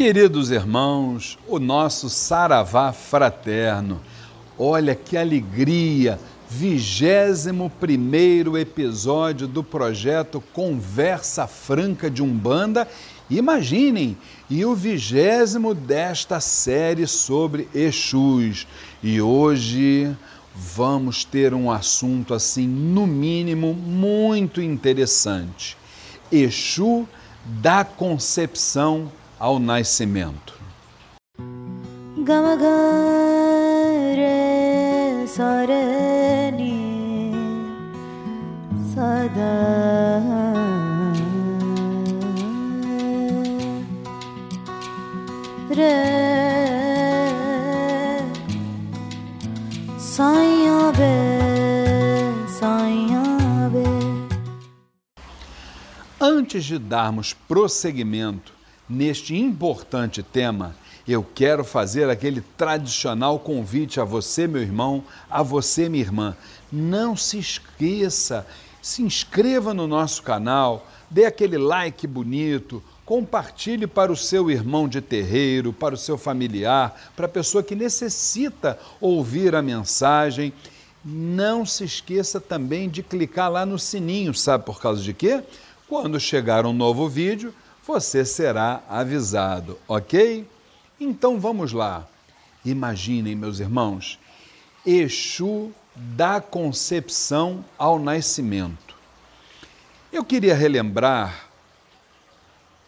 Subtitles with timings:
[0.00, 4.00] Queridos irmãos, o nosso Saravá fraterno,
[4.58, 6.18] olha que alegria!
[6.48, 12.88] 21 episódio do projeto Conversa Franca de Umbanda.
[13.28, 14.16] Imaginem,
[14.48, 18.66] e o vigésimo desta série sobre Exus.
[19.02, 20.16] E hoje
[20.56, 25.76] vamos ter um assunto assim, no mínimo, muito interessante.
[26.32, 27.06] Exu
[27.44, 30.60] da concepção ao nascimento.
[56.20, 58.59] Antes de darmos prosseguimento
[58.90, 60.74] neste importante tema,
[61.06, 66.36] eu quero fazer aquele tradicional convite a você, meu irmão, a você, minha irmã.
[66.70, 68.46] Não se esqueça,
[68.82, 75.00] se inscreva no nosso canal, dê aquele like bonito, compartilhe para o seu irmão de
[75.00, 80.52] terreiro, para o seu familiar, para a pessoa que necessita ouvir a mensagem.
[81.04, 85.42] Não se esqueça também de clicar lá no sininho, sabe por causa de quê?
[85.88, 87.54] Quando chegar um novo vídeo,
[87.90, 90.46] você será avisado, ok?
[91.00, 92.06] Então vamos lá.
[92.64, 94.16] Imaginem, meus irmãos,
[94.86, 98.94] Exu da concepção ao nascimento.
[100.12, 101.48] Eu queria relembrar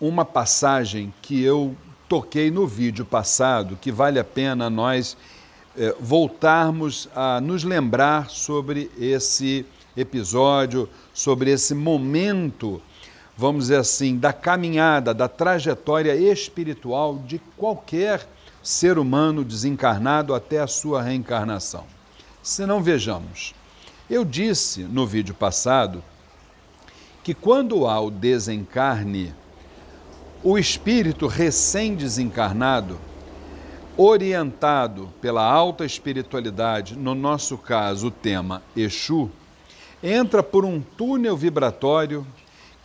[0.00, 1.76] uma passagem que eu
[2.08, 5.14] toquei no vídeo passado, que vale a pena nós
[5.76, 12.80] eh, voltarmos a nos lembrar sobre esse episódio, sobre esse momento
[13.36, 18.26] vamos dizer assim, da caminhada, da trajetória espiritual de qualquer
[18.62, 21.84] ser humano desencarnado até a sua reencarnação.
[22.42, 23.54] Se não vejamos,
[24.08, 26.02] eu disse no vídeo passado
[27.22, 29.34] que quando há o desencarne,
[30.42, 32.98] o espírito recém-desencarnado,
[33.96, 39.30] orientado pela alta espiritualidade, no nosso caso o tema Exu,
[40.02, 42.24] entra por um túnel vibratório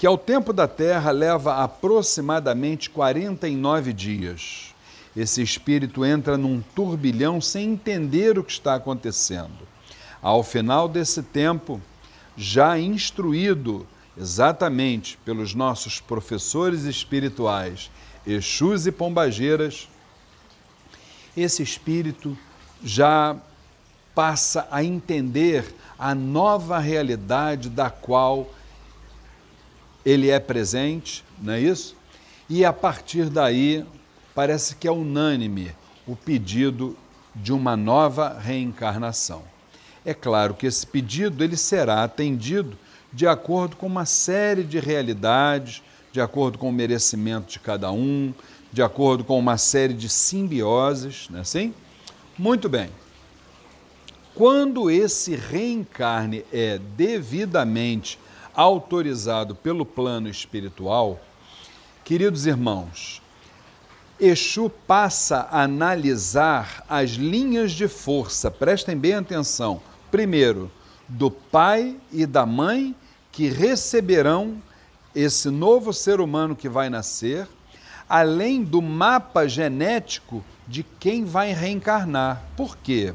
[0.00, 4.74] que ao tempo da Terra leva aproximadamente 49 dias.
[5.14, 9.68] Esse espírito entra num turbilhão sem entender o que está acontecendo.
[10.22, 11.78] Ao final desse tempo,
[12.34, 17.90] já instruído exatamente pelos nossos professores espirituais,
[18.26, 19.86] Exus e Pombageiras,
[21.36, 22.38] esse espírito
[22.82, 23.36] já
[24.14, 28.48] passa a entender a nova realidade da qual
[30.04, 31.96] ele é presente, não é isso?
[32.48, 33.84] E a partir daí,
[34.34, 35.72] parece que é unânime
[36.06, 36.96] o pedido
[37.34, 39.42] de uma nova reencarnação.
[40.04, 42.76] É claro que esse pedido ele será atendido
[43.12, 48.32] de acordo com uma série de realidades, de acordo com o merecimento de cada um,
[48.72, 51.74] de acordo com uma série de simbioses, não é assim?
[52.38, 52.88] Muito bem.
[54.34, 58.18] Quando esse reencarne é devidamente
[58.54, 61.20] autorizado pelo plano espiritual,
[62.04, 63.22] queridos irmãos,
[64.20, 69.80] Exu passa a analisar as linhas de força, prestem bem atenção.
[70.10, 70.70] Primeiro,
[71.08, 72.94] do pai e da mãe
[73.32, 74.62] que receberão
[75.14, 77.48] esse novo ser humano que vai nascer,
[78.08, 82.42] além do mapa genético de quem vai reencarnar.
[82.56, 83.14] Por quê?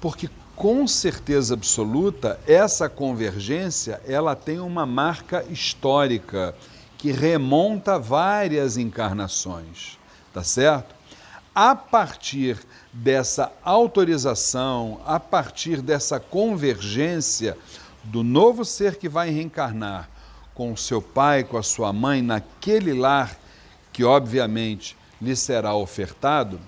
[0.00, 6.52] Porque com certeza absoluta, essa convergência ela tem uma marca histórica
[6.98, 9.96] que remonta várias encarnações,
[10.34, 10.96] tá certo?
[11.54, 12.58] A partir
[12.92, 17.56] dessa autorização, a partir dessa convergência
[18.02, 20.08] do novo ser que vai reencarnar
[20.56, 23.38] com o seu pai, com a sua mãe, naquele lar
[23.92, 26.58] que obviamente lhe será ofertado,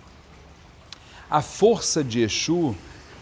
[1.29, 2.77] a força de Exu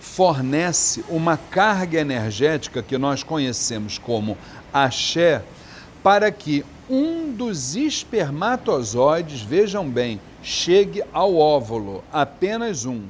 [0.08, 4.36] fornece uma carga energética que nós conhecemos como
[4.72, 5.44] axé,
[6.02, 13.02] para que um dos espermatozoides, vejam bem, chegue ao óvulo, apenas um.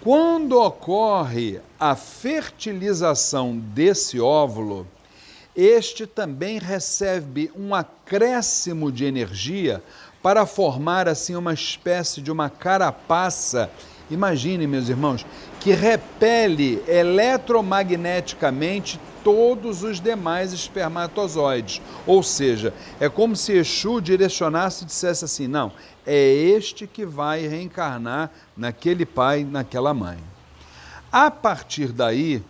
[0.00, 4.86] Quando ocorre a fertilização desse óvulo,
[5.54, 9.82] este também recebe um acréscimo de energia
[10.22, 13.70] para formar assim uma espécie de uma carapaça
[14.10, 15.24] Imagine, meus irmãos,
[15.60, 21.80] que repele eletromagneticamente todos os demais espermatozoides.
[22.06, 25.72] Ou seja, é como se Exu direcionasse e dissesse assim: não,
[26.06, 30.18] é este que vai reencarnar naquele pai, naquela mãe.
[31.10, 32.42] A partir daí,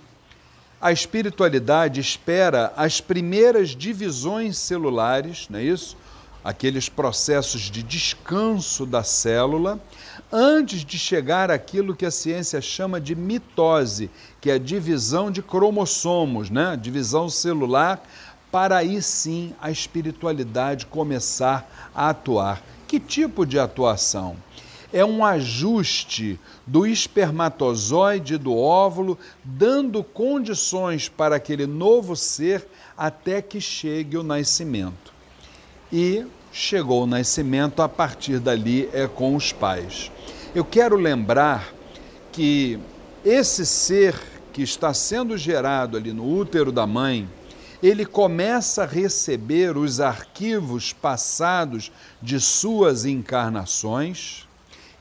[0.80, 5.96] a espiritualidade espera as primeiras divisões celulares, não é isso?
[6.44, 9.80] Aqueles processos de descanso da célula,
[10.30, 14.10] antes de chegar àquilo que a ciência chama de mitose,
[14.40, 16.76] que é a divisão de cromossomos, né?
[16.76, 18.06] Divisão celular,
[18.52, 22.62] para aí sim a espiritualidade começar a atuar.
[22.86, 24.36] Que tipo de atuação?
[24.94, 32.64] é um ajuste do espermatozoide do óvulo, dando condições para aquele novo ser
[32.96, 35.13] até que chegue o nascimento.
[35.94, 40.10] E chegou o nascimento, a partir dali é com os pais.
[40.54, 41.72] Eu quero lembrar
[42.32, 42.80] que
[43.24, 44.20] esse ser
[44.52, 47.28] que está sendo gerado ali no útero da mãe,
[47.80, 54.48] ele começa a receber os arquivos passados de suas encarnações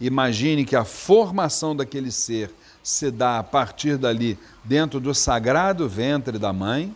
[0.04, 2.52] Imagine que a formação daquele ser
[2.84, 6.94] se dá a partir dali, dentro do sagrado ventre da mãe.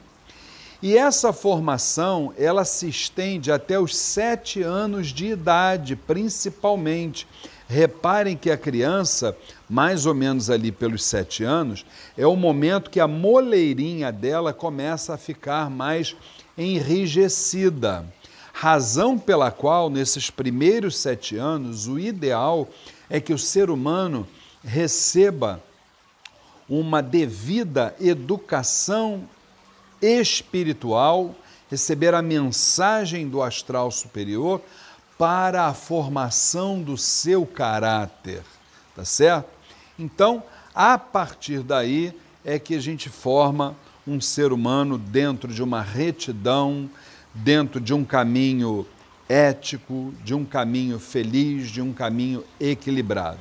[0.82, 7.28] E essa formação, ela se estende até os sete anos de idade, principalmente.
[7.68, 9.36] Reparem que a criança,
[9.68, 11.84] mais ou menos ali pelos sete anos,
[12.16, 16.16] é o momento que a moleirinha dela começa a ficar mais
[16.56, 18.06] enrijecida.
[18.54, 22.70] Razão pela qual, nesses primeiros sete anos, o ideal
[23.10, 24.28] é que o ser humano
[24.64, 25.62] receba
[26.70, 29.28] uma devida educação
[30.02, 31.36] espiritual,
[31.70, 34.62] receber a mensagem do astral superior
[35.18, 38.44] para a formação do seu caráter,
[38.96, 39.50] tá certo?
[39.98, 42.14] Então, a partir daí
[42.46, 46.90] é que a gente forma um ser humano dentro de uma retidão,
[47.34, 48.86] dentro de um caminho
[49.28, 53.40] ético, de um caminho feliz, de um caminho equilibrado.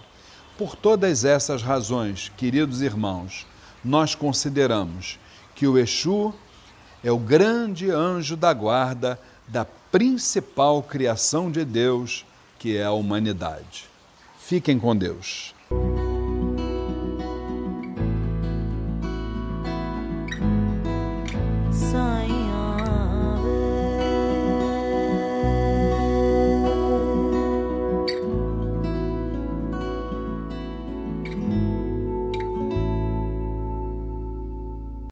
[0.59, 3.47] Por todas essas razões, queridos irmãos,
[3.85, 5.19] nós consideramos
[5.55, 6.35] que o Exu
[7.07, 9.17] é o grande anjo da guarda
[9.47, 12.27] da principal criação de Deus,
[12.59, 13.85] que é a humanidade.
[14.41, 15.55] Fiquem com Deus.